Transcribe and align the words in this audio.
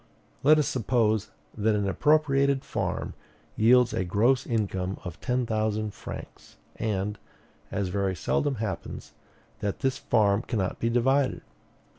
Let 0.41 0.57
us 0.57 0.67
suppose 0.67 1.29
that 1.55 1.75
an 1.75 1.87
appropriated 1.87 2.65
farm 2.65 3.13
yields 3.55 3.93
a 3.93 4.03
gross 4.03 4.47
income 4.47 4.97
of 5.05 5.21
ten 5.21 5.45
thousand 5.45 5.93
francs; 5.93 6.57
and, 6.77 7.19
as 7.71 7.89
very 7.89 8.15
seldom 8.15 8.55
happens, 8.55 9.13
that 9.59 9.81
this 9.81 9.99
farm 9.99 10.41
cannot 10.41 10.79
be 10.79 10.89
divided. 10.89 11.41